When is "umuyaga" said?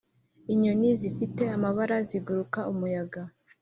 2.71-3.21